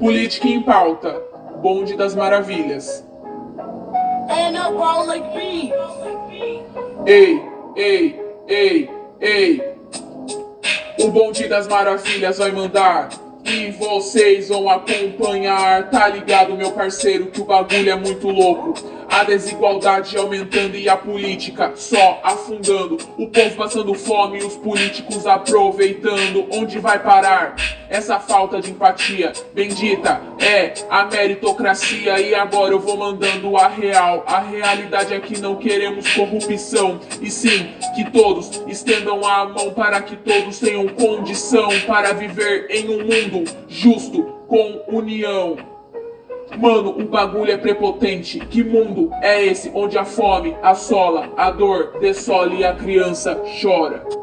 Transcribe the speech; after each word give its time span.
Política 0.00 0.48
em 0.48 0.62
pauta. 0.62 1.22
Bonde 1.60 1.94
das 1.94 2.14
Maravilhas. 2.14 3.04
Bees. 6.26 6.64
Ei, 7.04 7.42
ei, 7.76 8.20
ei, 8.48 8.90
ei. 9.20 9.74
O 11.00 11.08
bonde 11.08 11.46
das 11.48 11.68
maravilhas 11.68 12.38
vai 12.38 12.50
mandar. 12.50 13.10
E 13.44 13.72
vocês 13.72 14.48
vão 14.48 14.70
acompanhar. 14.70 15.90
Tá 15.90 16.08
ligado, 16.08 16.56
meu 16.56 16.72
parceiro, 16.72 17.26
que 17.26 17.42
o 17.42 17.44
bagulho 17.44 17.90
é 17.90 17.96
muito 17.96 18.28
louco. 18.28 18.74
A 19.06 19.24
desigualdade 19.24 20.16
aumentando 20.16 20.76
e 20.76 20.88
a 20.88 20.96
política 20.96 21.72
só 21.74 22.20
afundando. 22.22 22.96
O 23.18 23.28
povo 23.28 23.56
passando 23.56 23.92
fome 23.92 24.38
e 24.38 24.44
os 24.44 24.56
políticos 24.56 25.26
aproveitando. 25.26 26.46
Onde 26.52 26.78
vai 26.78 26.98
parar 27.02 27.54
essa 27.90 28.20
falta 28.20 28.60
de 28.60 28.70
empatia? 28.70 29.32
Bendita 29.52 30.20
é 30.38 30.72
a 30.88 31.04
meritocracia. 31.04 32.20
E 32.20 32.34
agora 32.34 32.72
eu 32.72 32.78
vou 32.78 32.96
mandando 32.96 33.56
a 33.56 33.68
real. 33.68 34.24
A 34.26 34.38
realidade 34.38 35.12
é 35.12 35.20
que 35.20 35.38
não 35.40 35.56
queremos 35.56 36.08
corrupção. 36.14 37.00
E 37.20 37.30
sim, 37.30 37.70
que 37.94 38.08
todos 38.10 38.62
estendam 38.68 39.26
a 39.26 39.44
mão 39.46 39.74
para 39.74 40.00
que 40.00 40.16
todos 40.16 40.60
tenham 40.60 40.86
condição 40.88 41.68
para 41.86 42.12
viver 42.12 42.68
em 42.70 42.88
um 42.88 42.98
mundo 42.98 43.44
justo 43.68 44.22
com 44.46 44.82
união. 44.88 45.56
Mano, 46.56 46.90
o 46.90 47.04
bagulho 47.06 47.52
é 47.52 47.56
prepotente. 47.56 48.38
Que 48.38 48.62
mundo 48.62 49.10
é 49.20 49.44
esse 49.44 49.70
onde 49.74 49.98
a 49.98 50.04
fome 50.04 50.56
assola, 50.62 51.32
a 51.36 51.50
dor 51.50 51.98
dessola 52.00 52.54
e 52.54 52.64
a 52.64 52.74
criança 52.74 53.40
chora? 53.60 54.19